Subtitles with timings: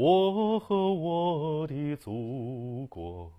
[0.00, 3.32] 我和我的祖国，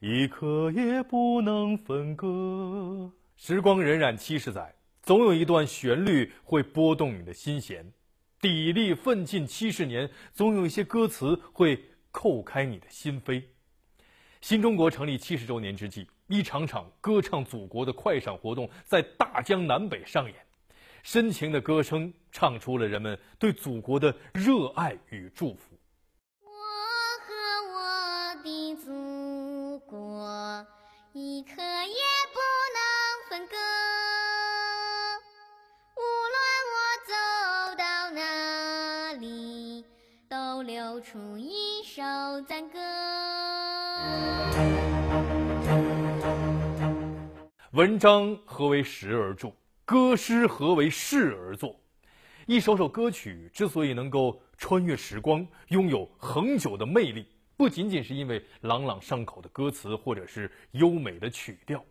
[0.00, 3.12] 一刻也不能分割。
[3.36, 7.84] 时光荏苒七十载，总有一段旋律会拨动你的心弦；
[8.40, 11.78] 砥砺奋进七十年，总有一些歌词会
[12.10, 13.42] 叩开你的心扉。
[14.40, 20.34] 新中国成立七十周年之际，一场场歌唱祖国的快闪活动在大江南北上演，
[21.02, 25.75] 深情的歌声唱出了人们对祖国的热爱与祝福。
[40.86, 42.00] 奏出一首
[42.46, 42.78] 赞歌。
[47.72, 49.52] 文章何为时而著？
[49.84, 51.80] 歌诗何为事而作？
[52.46, 57.26] 一首首歌曲之所以能够穿越时光，拥有恒久的魅力。
[57.56, 61.84] 不仅仅是因为朗朗上口的歌词或者是优美的曲调，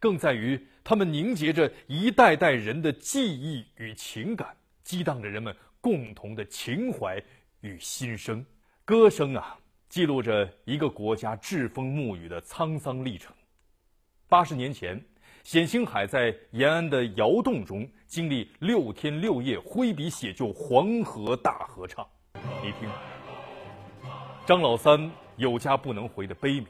[0.00, 7.22] 更在于它们凝结着一代代人的记忆与情感，激荡着人们共同的情怀
[7.60, 8.44] 与心声。
[8.84, 9.56] 歌声啊，
[9.88, 13.32] 记录着一个国家栉风沐雨的沧桑历程。
[14.28, 15.00] 八十年前，
[15.44, 22.04] 冼星海在延安的窑洞中经历六天六夜挥笔写就《黄河大合唱》，
[22.62, 22.88] 你听。
[24.46, 26.66] 张老三有家不能回的悲鸣，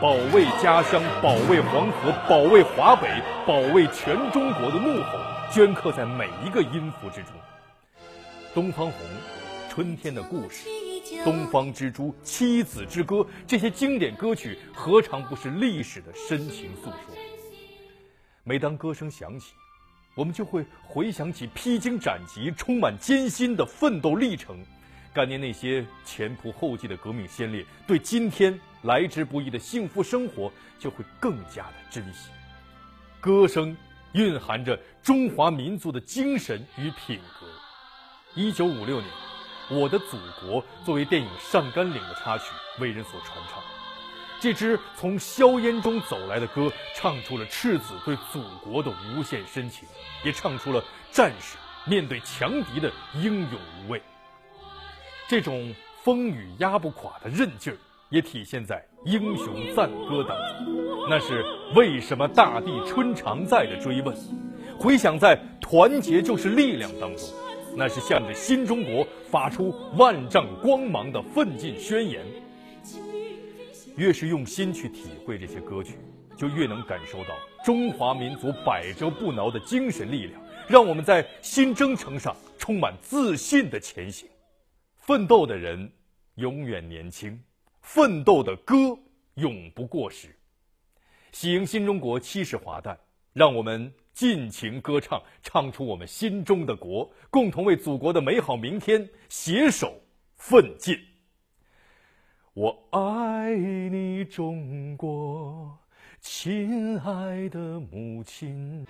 [0.00, 3.08] 保卫家乡、保卫黄河、保卫华北、
[3.46, 5.18] 保卫全中国的怒吼，
[5.50, 7.32] 镌刻在每一个音符之中。
[8.54, 9.00] 东方红、
[9.76, 10.70] 春天的故事、
[11.22, 17.14] 东方之珠、妻子之歌，这些经典歌曲何尝不是历史的深情诉说？
[18.42, 19.52] 每当歌声响起，
[20.14, 24.64] 我们就会回想起披荆斩棘、充满艰辛的奋斗历程。
[25.12, 32.30] 感念那些前仆后继的革命先烈，对今天来之不易的幸福生活就会更加的珍惜。
[33.20, 33.76] 歌声
[34.12, 37.46] 蕴含着中华民族的精神与品格。
[38.34, 39.04] 一九五六年，
[39.68, 42.44] 《我的祖国》作为电影《上甘岭》的插曲，
[42.78, 43.62] 为人所传唱。
[44.38, 49.88] 这支从硝烟中走来的歌，唱出了赤子对祖国的无限深情，
[50.24, 54.00] 也唱出了战士面对强敌的英勇无畏。
[55.26, 55.74] 这种
[56.04, 57.76] 风雨压不垮的韧劲儿，
[58.10, 61.08] 也体现在英雄赞歌当中。
[61.08, 61.44] 那是
[61.74, 64.14] 为什么大地春常在的追问，
[64.78, 67.26] 回想在团结就是力量当中，
[67.74, 72.24] 那是向着新中国发出万丈光芒的奋进宣言。
[73.96, 75.98] 越是用心去体会这些歌曲，
[76.36, 77.34] 就越能感受到
[77.64, 84.28] 中华民族百折不挠的精神力量，让我们在新征程上充满自信的前行。
[84.96, 85.90] 奋斗的人
[86.34, 87.40] 永远年轻，
[87.80, 88.98] 奋斗的歌
[89.34, 90.28] 永不过时。
[91.32, 92.98] 喜迎新中国七十华诞，
[93.32, 100.00] 让我们尽情歌唱，唱出我们心中的国，共同为祖国的美好明天携手
[100.36, 100.96] 奋进。
[102.54, 105.78] 我爱你，中国，
[106.18, 108.86] 亲爱的母亲。